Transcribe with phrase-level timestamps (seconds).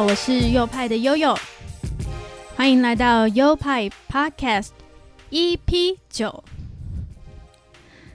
[0.00, 1.36] 我是右派的悠悠，
[2.54, 4.68] 欢迎来到优派 Podcast
[5.30, 6.44] EP 九。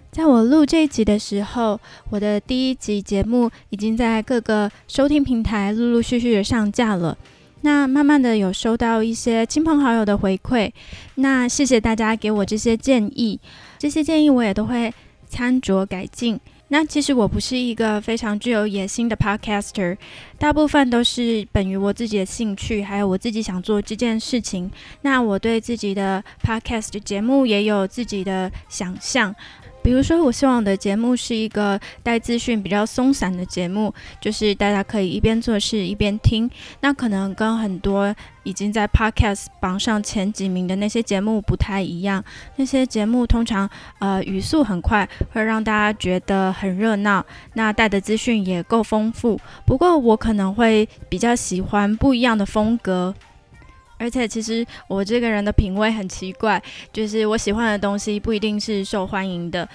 [0.10, 1.80] 在我录这一集的时候，
[2.10, 7.18] 我的第一集节目已经在各个收听平台陆陆续续的上架了。
[7.62, 10.72] 那慢慢的有收到一些亲朋好友的回馈，
[11.16, 13.40] 那谢谢大家给我这些建议，
[13.78, 14.94] 这些建议我也都会
[15.28, 16.40] 参酌改进。
[16.74, 19.96] 那其实我不是一个非常具有野心的 podcaster，
[20.40, 24.72] 大部分都是本于我自己的兴趣，还有我自己想做这件事情。
[25.04, 29.36] 那我对自己的 podcast 节目也有自己的想象。
[29.84, 36.50] 比如说，我希望我的节目是一个带资讯比较松散的节目，就是大家可以一边做事一边听。
[36.80, 42.24] 那可能跟很多已经在 Podcast 榜上前几名的那些节目不太一样。
[42.56, 49.40] 那些节目通常呃语速很快，会让大家觉得很热闹，那带的资讯也够丰富。
[49.66, 53.14] 不过我可能会比较喜欢不一样的风格。
[53.98, 59.68] 而且其实我这个人的品味很奇怪，就是我喜欢的东西不一定是受欢迎的。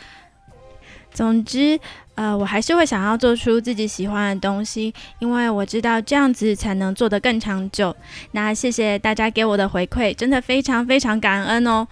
[1.10, 1.80] 总之，
[2.14, 7.96] 呃，我还是会想要做出自己喜欢的东西，因为我知道这样子才能做得更长久。
[8.32, 11.88] 那谢谢大家给我的回馈，真的非常非常感恩哦。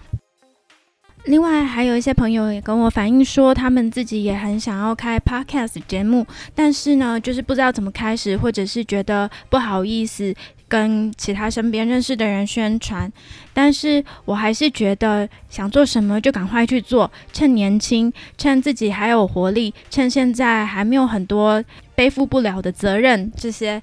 [1.27, 6.25] 另外，还有一些朋友也跟我反映说，他们自己也很想要开 podcast 节目，
[6.55, 10.33] 但是呢，就是不知道怎么开始，或者是觉得不好意思。
[10.69, 13.09] 跟其他身边认识的人宣传，
[13.53, 21.63] 但是我还是觉得想做什么就赶快去做，趁年轻，趁自己还有活力，趁现在还没有很多
[21.95, 23.31] 背负不了的责任。
[23.37, 23.81] 这些，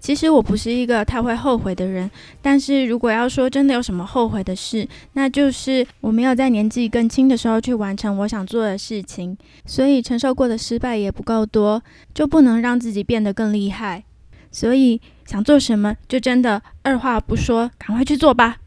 [0.00, 2.10] 其实我不是一个太会后悔的人，
[2.40, 9.36] 但是如果要说真的有什么后悔的事，那就是我没有在年纪更轻的时候去完成我想做的事情，
[9.66, 11.82] 所以承受过的失败也不够多，
[12.14, 14.04] 就不能让自己变得更厉害。
[14.50, 18.58] 所以想做什么，就真的二话不说，赶快去做吧！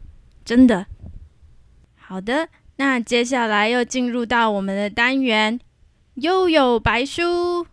[0.44, 0.86] 真的。
[1.96, 5.58] 好的，那接下来又进入到我们的单元——
[6.16, 7.66] 悠悠白书。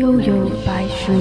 [0.00, 1.12] 悠悠白书。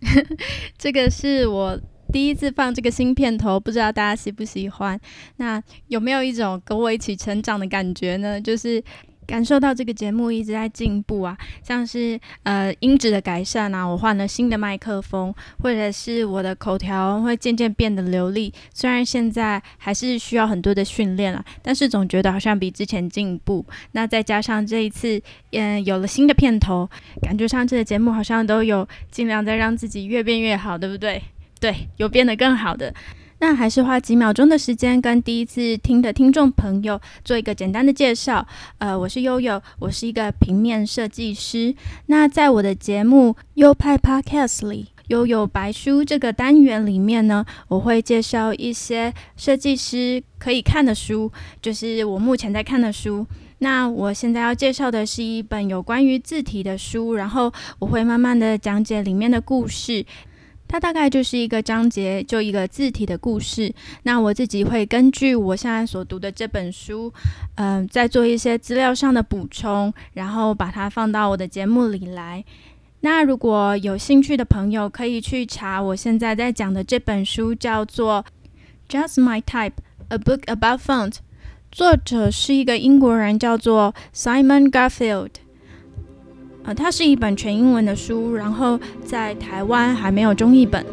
[0.76, 1.80] 这个是我。
[2.12, 5.00] 第一次放这个新片头，不知道大家喜不喜欢？
[5.36, 8.40] 那有没有一种跟我一起成长的感觉呢？
[8.40, 8.80] 就是
[9.26, 18.52] 感受到这个节目一直在进步啊，像是呃音质的改善啊，我换了新的麦克风，或者是我的口条会渐渐变得流利。
[18.72, 23.64] 虽然现在还是需要很多的训练啊，但是总觉得好像比之前进步。
[23.92, 25.20] 那再加上这一次，
[25.52, 26.88] 嗯，有了新的片头，
[27.22, 31.22] 感觉上这个节目好像都有尽量在让自己越变越好，对不对？
[31.60, 32.92] 对，有变得更好的，
[33.46, 38.46] 那还是花几秒钟的时间跟第一次听的听众朋友做一个简单的介绍。
[38.78, 41.74] 呃，我是悠悠，我是一个平面设计师。
[42.06, 53.26] 那在我的节目优派 Podcast 里，悠悠白书这个单元里面呢，我会介绍一些设计师可以看的书，就是我目前在看的书。
[53.58, 60.06] 那我现在要介绍的是一本有关于字体的书，然后我会慢慢的讲解里面的故事。
[60.74, 63.72] 它大概就是一个章节，就一个字体的故事。
[64.02, 67.12] 那我自己会根据我现在所读的这本书，
[67.54, 72.44] 嗯，再做一些资料上的补充，然后把它放到我的节目里来。
[73.02, 78.24] 那如果有兴趣的朋友，可以去查我现在在讲的这本书，叫做
[78.92, 79.74] 《Just My Type:
[80.08, 81.10] A Book About Font》，
[81.70, 85.30] 作者是一个英国人，叫做 Simon Garfield。
[86.64, 90.84] 呃，它是一本全英文的书，然后在台湾还没有中译本。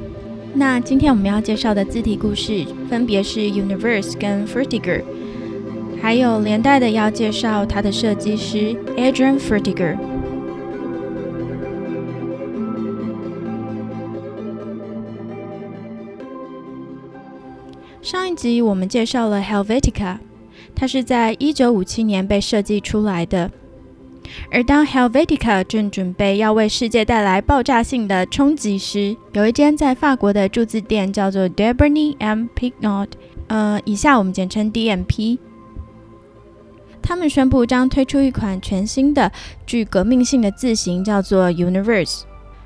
[0.53, 5.01] 那今天我们要介绍的字体故事分别是 Universe 跟 Fertiger，
[6.01, 9.97] 还有连带的要介绍它的设计师 Adrian Fertiger。
[18.01, 20.17] 上一集我们介绍了 Helvetica，
[20.75, 23.49] 它是在一九五七年被设计出来的。
[24.51, 33.07] 而当 Helvetica 正准备要为世界带来爆炸性的冲击时，有一间在法国的注字店叫做 Debony and Pignot，
[33.47, 35.37] 呃，以下我们简称 DMP。
[37.01, 39.31] 他们宣布将推出一款全新的、
[39.65, 42.21] 具革命性的字型，叫做 Universe。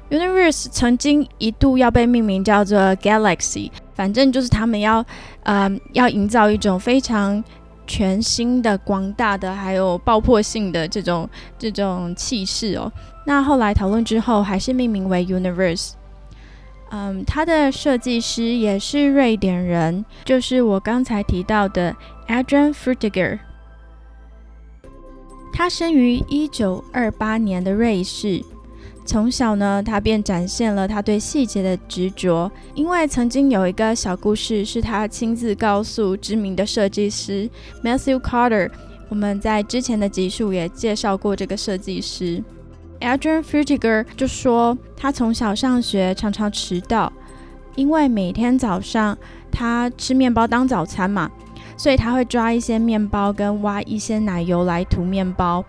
[0.09, 5.03] Universe 曾经一度要被命名叫做 Galaxy，反正就是他们要，
[5.43, 7.43] 呃，要营造一种非常。
[7.87, 12.91] 全新的、广大的，还有爆破性的这种这种气势哦。
[13.25, 15.91] 那后来讨论之后，还是命名为 Universe。
[16.91, 21.95] 嗯，他的设计师也是瑞典人，就是我刚才提到的
[22.27, 23.39] Adrian Frutiger。
[25.51, 28.43] 他生于一九二八年的瑞士。
[29.05, 32.51] 从小呢，他便展现了他对细节的执着。
[32.73, 37.49] 因为曾经有一个小故事，是他亲自告诉知名的设计师
[37.83, 38.71] Matthew Carter。
[39.07, 42.43] 我们在之前的集数也介绍过这个设计师
[42.99, 47.13] Adrian Frutiger，就说他从小上学常常迟到，
[47.75, 49.15] 因为每天早上
[49.51, 51.29] 他吃面包当早餐嘛，
[51.77, 55.63] 所以他会抓一些面包跟挖一些奶油来涂面包。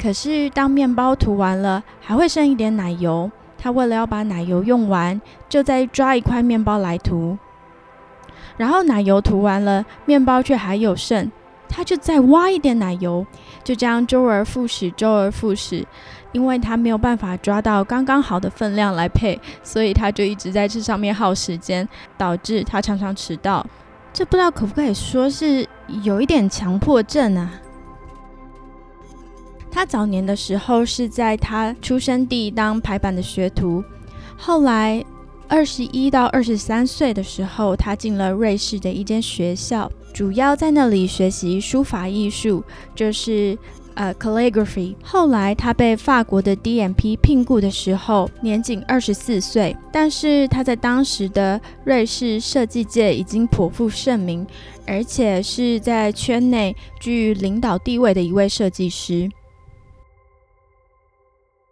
[0.00, 3.30] 可是，当面包涂完了，还会剩一点奶油。
[3.58, 7.36] 他为了要把奶油用完，就再抓一块面包来涂。
[8.56, 11.30] 然后奶油涂完了，面包却还有剩，
[11.68, 13.26] 他就再挖一点奶油。
[13.64, 15.84] 就这样周而复始，周而复始。
[16.32, 21.88] 因为他没有办法抓到刚刚好的分量来配，所以他就一直在这上面耗时间，
[22.18, 23.66] 导致他常常迟到。
[24.12, 25.66] 这不知道可不可以说是
[26.02, 27.50] 有一点强迫症啊？
[29.76, 33.84] 他早年的时候是在他出生地当排版的学徒，
[34.34, 35.04] 后来
[35.48, 42.64] 二十一到二十三岁的时候，他进了瑞士的一间学校，主要在那里学习书法艺术，
[42.94, 43.54] 就是
[43.92, 44.94] 呃 calligraphy。
[45.02, 54.46] 后来他被法国的 DMP 聘雇的时候，年仅二十四岁，但是他在当时的瑞士设计界已经颇负盛名，
[54.86, 59.30] 而且是在圈内居领导地位的一位设计师。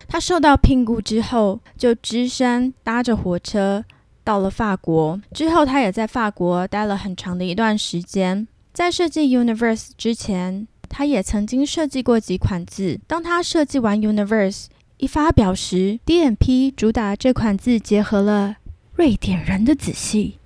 [0.07, 3.85] 他受到聘雇之后，就只身搭着火车
[4.23, 5.21] 到了法国。
[5.33, 8.47] 之后，他也在法国待了很长的一段时间。
[8.73, 13.01] 在设计 Universe 之前，他也曾经设计过几款字。
[13.07, 14.67] 当他设计完 Universe
[14.99, 18.57] 一发表时，DMP 主打这款字结合了
[18.95, 20.39] 瑞典人的仔细、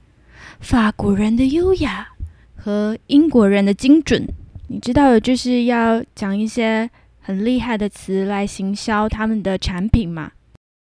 [0.61, 2.09] 法国人的优雅
[2.57, 4.29] 和英国人的精准。
[4.69, 6.91] 你知道，就是要讲一些。
[7.29, 10.33] 很厉害的词来行销他们的产品嘛？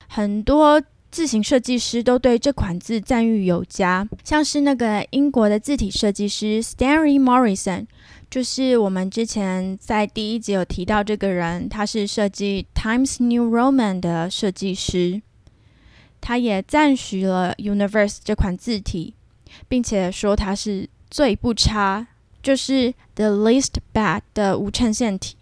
[0.07, 0.79] 很多
[1.09, 7.87] 字型设计师都对这款字赞誉有加，像是那个英国的字体设计师 Stanley Morrison，
[8.29, 15.19] 就是我们之前在第一集有提到这个人，他是设计 Times New Roman 的设计师，
[16.21, 19.15] 他也赞许了 Universe 这款字体，
[19.67, 22.05] 并且说它是最不差，
[22.43, 25.35] 就是 the least bad 的无衬线体。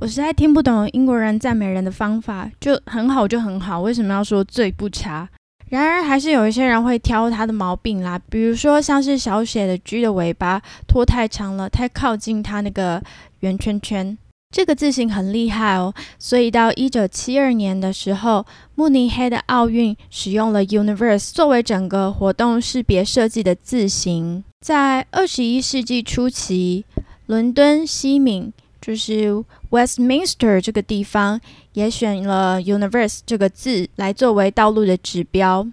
[0.00, 5.28] 我实在听不懂英国人赞美人的方法，就很好就很好，为什么要说最不差？
[5.68, 13.02] 然而还是有一些人会挑他的毛病啦，比如说像是小写的 G 的尾巴拖太长了，太靠近它那个
[13.40, 14.16] 圆圈圈。
[14.56, 24.42] 这个字形很厉害哦，所以到一九七二年的时候，慕尼黑的奥运使用了 Universe 作为整个活动识别设计的字形。
[24.64, 26.86] 在二十一世纪初期，
[27.26, 28.50] 伦敦西敏。
[28.80, 31.40] 就是 Westminster 这个地方
[31.74, 35.66] 也选了 Universe 这个字来作为道路的指标，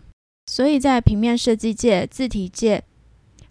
[0.48, 2.84] 所以在平面设计界、字体界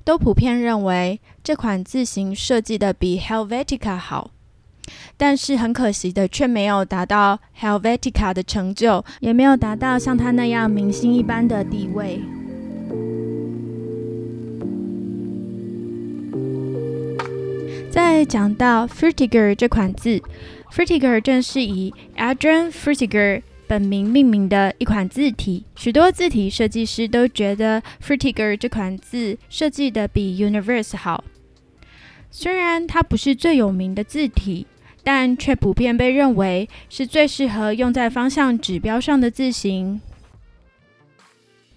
[0.04, 4.30] 都普遍认为这款字形设计的比 Helvetica 好。
[5.16, 12.20] 但是很可惜的，却没有达到 Helvetica 的成就，也没有达到像他那样明星一般的地位。
[17.90, 20.20] 再讲到 Frutiger 这款字
[20.72, 25.64] ，Frutiger 正是以 Adrian Frutiger 本名命名的一款字体。
[25.74, 31.24] 许多字体设计师都觉得 Frutiger 这款字设计的比 Universe 好。
[32.30, 34.66] 虽然它不是最有名的字体，
[35.02, 40.00] 但却普遍被认为是最适合用在方向指标上的字形。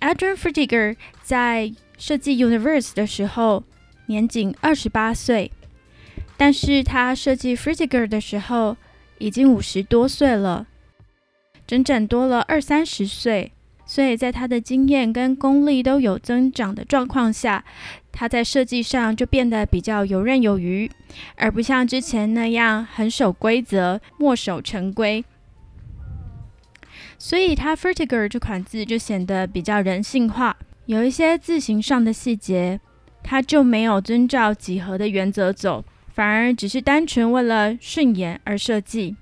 [0.01, 3.63] Adrian Frutiger 在设计 Universe 的时候
[4.08, 5.51] 年仅二十八岁。
[6.39, 8.77] 但是他设计 Frutiger 的时候
[9.17, 10.65] 已经五十多岁了，
[11.67, 13.51] 整整多了二三十岁。
[13.86, 17.65] 所以在他的经验跟功力都有增长的状况下，
[18.12, 20.89] 他在设计上就变得比较游刃有余，
[21.36, 25.25] 而不像之前那样很守规则、墨守成规。
[27.17, 30.55] 所以他 Frutiger 这款字就显得比较人性化，
[30.86, 32.79] 有一些字形上的细节，
[33.22, 35.84] 他就没有遵照几何的原则走。
[36.13, 39.16] 反而只是单纯为了顺眼而设计。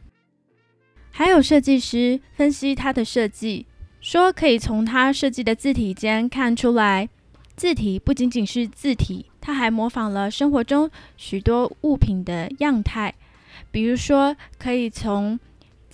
[1.11, 3.65] 还有设计师分析他的设计，
[3.99, 7.09] 说可以从他设计的字体间看出来，
[7.55, 13.13] 字体不仅仅是字体，他还模仿了生活中许多物品的样态。
[13.71, 15.39] 比如说，可以从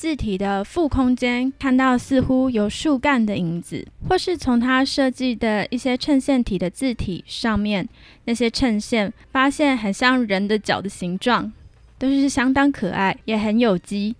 [0.03, 7.87] 字体的副空间看到似乎有树干的影子，或是从他设计的一些衬线体的字体上面
[8.25, 11.53] 那些衬线，发现很像人的脚的形状，
[11.97, 14.17] 都是相当可爱，也很有机。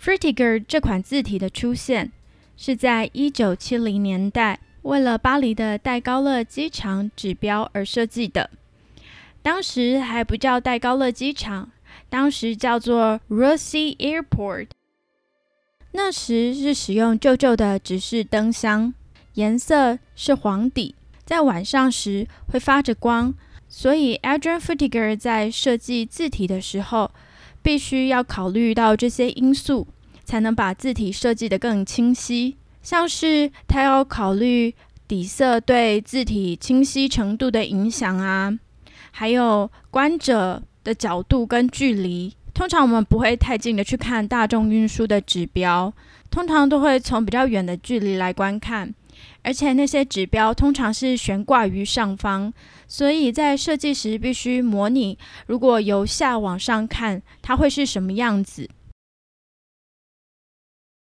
[0.00, 2.10] Fritiger 这款字体的出现
[2.56, 8.48] 是在一九七零年代，为了巴黎的戴高乐机场指标而设计的。
[9.42, 11.70] 当时还不叫戴高乐机场，
[12.08, 14.68] 当时叫做 Roissy Airport。
[15.92, 18.92] 那时是使用旧旧的指示灯箱，
[19.34, 20.94] 颜色是黄底，
[21.24, 23.34] 在晚上时会发着光，
[23.68, 27.10] 所以 Adrian Frutiger 在设计字体的时候，
[27.62, 29.86] 必须要考虑到这些因素。
[30.26, 34.74] 才能把字体设计得更清晰，像是他要考虑
[35.06, 38.58] 底色对字体清晰程度的影响啊，
[39.10, 42.32] 还有观者的角度跟距离。
[42.52, 45.92] 通常我们不会太近的去看大众运输的指标，
[46.30, 48.94] 通常都会从比较远的距离来观看，
[49.42, 52.52] 而且那些指标通常是悬挂于上方，
[52.86, 58.70] 所以在设计时必须模拟，如果由下往上看，它会是什么样子。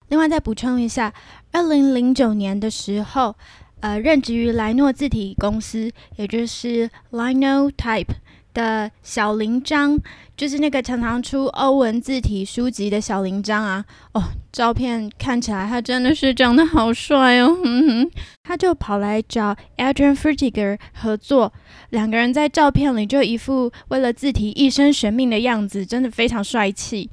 [0.08, 1.14] 另外再补充一下，
[1.52, 3.36] 二零零九年的时候，
[3.82, 8.14] 呃，任职于莱诺字体公司，也就是 Linotype
[8.56, 10.00] 的小铃铛，
[10.36, 13.86] 就是那个常常出欧文字体书籍的小铃铛啊。
[14.14, 17.56] 哦，照片看起来他真的是长得好帅哦，
[18.44, 21.54] 他就跑来找 Adrian Frutiger 合作，
[21.92, 27.12] 两个人在照片里就一副为了字体一生悬命的样子，真的非常帅气。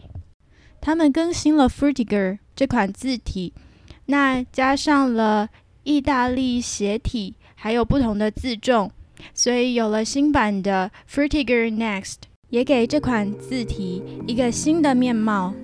[0.80, 2.38] 他们更新了 Frutiger。
[2.54, 3.54] 这款字体，
[4.06, 5.48] 那加上了
[5.84, 8.92] 意大利斜体，还有不同的字重，
[9.34, 12.16] 所以有了新版的 Frutiger Next，
[12.50, 15.54] 也给这款字体一个新的面貌。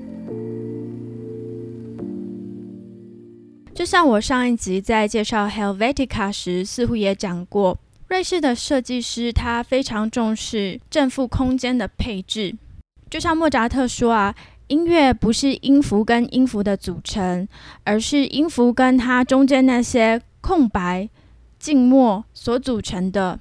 [3.74, 12.56] 就像我上一集在介绍 Helvetica 时，似乎也讲过，瑞士的设计师他非常重视正负空间的配置，
[13.08, 14.34] 就像莫扎特说啊。
[14.68, 17.48] 音乐不是音符跟音符的组成，
[17.84, 21.08] 而是音符跟它中间那些空白、
[21.58, 23.40] 静默所组成的。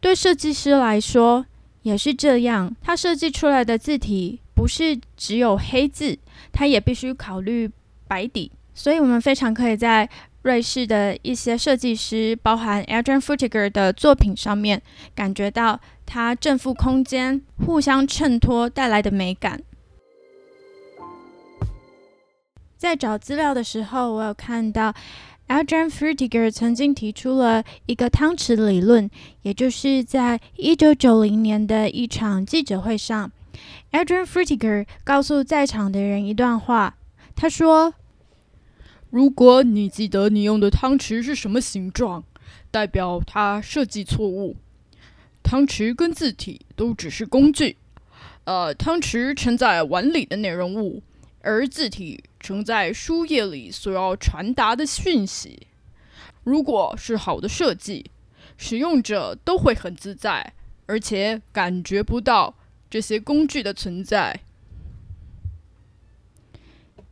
[0.00, 1.44] 对设计师来说
[1.82, 6.18] 也是这样，他设计出来的字体不是只有黑字，
[6.52, 7.70] 他也必须考虑
[8.08, 8.50] 白底。
[8.74, 10.08] 所以，我们非常可以在
[10.42, 14.80] 瑞士的一些设计师，包含 Adrian Frutiger 的作品上面，
[15.14, 15.78] 感觉到。
[16.12, 19.62] 它正负空间互相衬托带来的美感。
[22.76, 24.92] 在找资料的时候，我有看到
[25.50, 29.10] Adrian Frutiger 曾经提出了一个汤匙理论，
[29.42, 33.32] 也就是在一九九零年的一场记者会上
[33.90, 36.96] ，Adrian Frutiger 告诉在场的人一段话。
[37.34, 37.92] 他说
[39.10, 42.22] ：“如果你记得你用的汤匙是什么形状，
[42.70, 44.54] 代表它设计错误。”
[45.42, 47.76] 汤匙跟字体都只是工具，
[48.44, 51.02] 呃，汤匙承载碗里的内容物，
[51.40, 55.68] 而字体承载书页里所要传达的讯息。
[56.42, 58.10] 如果是好的设计，
[58.56, 60.54] 使用者都会很自在，
[60.86, 62.54] 而且感觉不到
[62.88, 64.40] 这些工具的存在。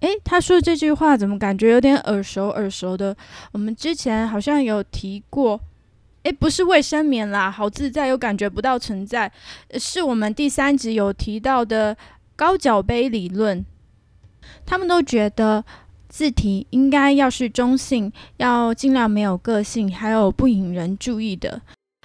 [0.01, 3.17] 诶，他说这句话怎么感觉有点耳熟耳熟的？
[3.53, 5.61] 我们之前好像有提过。
[6.23, 9.31] 诶，不是卫生棉啦，好自在又感觉不到存在，
[9.79, 11.97] 是我们第三集有提到的
[12.35, 13.65] 高脚杯理论。
[14.67, 15.65] 他们都觉得
[16.09, 21.61] 字体应该要是中性，要尽量没有个性，还有不引人注意的。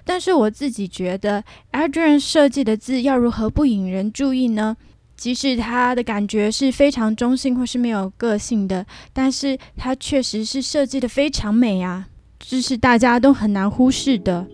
[0.06, 4.76] 但是我自己觉得，Adrian 设计的字要如何不引人注意呢？
[5.16, 12.08] 即使他的感觉是非常中性或是没有个性的，但是他确实是设计的非常美啊。
[12.40, 14.46] 这是大家都很难忽视的。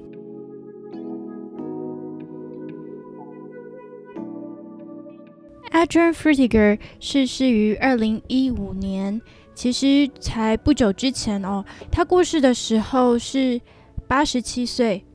[5.72, 9.22] Adrian Frutiger 逝世于二零一五年，
[9.54, 11.64] 其实才不久之前哦。
[11.92, 13.62] 他过世的时候是
[14.08, 15.06] 八十七岁，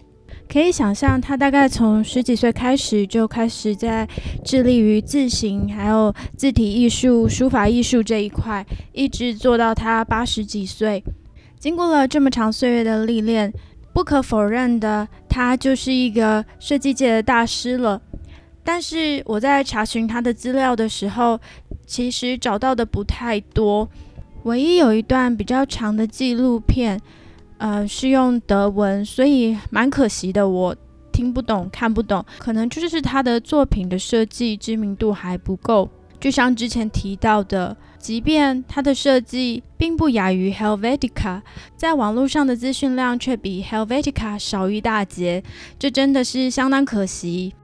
[0.49, 4.09] 可以想象他大概从十几岁开始就开始在
[4.45, 11.03] 致力于字形，还有字体艺术、书法艺术这一块，一直做到他八十几岁。
[11.59, 13.53] 经过了这么长岁月的历练，
[13.93, 18.01] 不可否认的，他就是一个设计界的大师了。
[18.65, 21.39] 但是我在查询他的资料的时候，
[21.87, 23.89] 其实找到的不太多。
[24.45, 27.01] 唯一有一段比较长的纪录片，
[27.59, 30.49] 呃，是用德文，所以蛮可惜的。
[30.49, 30.75] 我
[31.13, 35.89] 听不懂、看不懂，可能就是他的作品的设计知名度还不够。
[36.19, 41.43] 就像之前提到的，即便他的设计并不亚于 Helvetica，
[41.77, 45.43] 在网络上的资讯量却比 Helvetica 少一大截，
[45.79, 47.55] 这真的是相当可惜。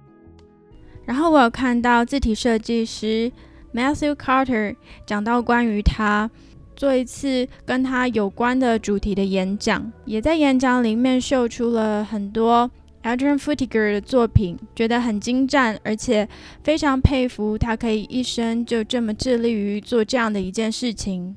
[1.05, 3.31] 然后我有看到字体设计师
[3.75, 4.77] Matthew Carter
[5.07, 6.31] 讲到关于他
[6.77, 12.71] 做一次跟他有关的主题的演讲，也在演讲里面秀出了很多
[13.03, 16.29] Adrian Frutiger 的作品，觉得很精湛，而且
[16.63, 21.37] 非常佩服他可以一生就这么致力于做这样的一件事情。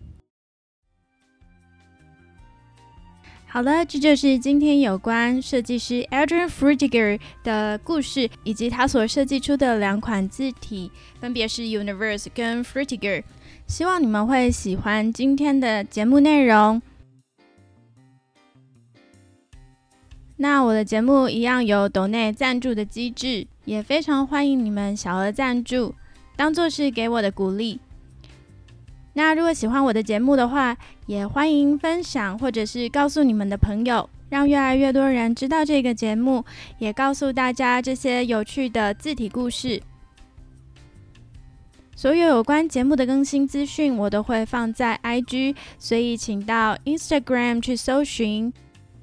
[3.53, 13.21] 好了，这就是今天有关设计师 Adrian Frutiger 的故事，以及他所设计出的两款字体，分别是 Universe 跟 Frutiger。
[13.67, 16.81] 希望你们会喜欢今天的节目内容。
[20.37, 25.93] 那我的节目一样有抖内赞助的机制，也非常欢迎你们小额赞助，
[26.35, 27.79] 当做是给我的鼓励。
[29.15, 36.43] 那如果喜欢我的节目的话，也欢迎分享，或者是告诉你们的朋友，让越来越多人知道这个节目，
[36.79, 39.81] 也告诉大家这些有趣的字体故事。
[41.95, 48.51] 所有有关节目的更新资讯，我都会放在 IG，所以请到 Instagram 去搜寻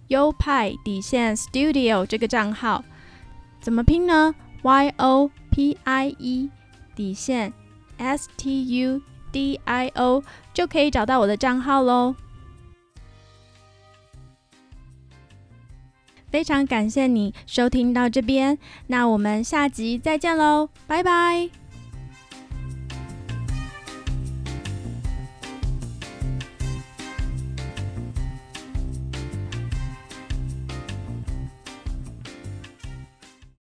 [0.08, 2.84] 优派底线 Studio 这个账号，
[3.60, 6.50] 怎么拼呢？Y O P I E
[6.96, 7.52] 底线
[7.96, 9.00] S T U。
[9.32, 10.22] D I O
[10.52, 12.14] 就可以找到我的账号喽。
[16.30, 18.56] 非常感谢你收听到这边，
[18.86, 21.50] 那我们下集再见喽，拜拜。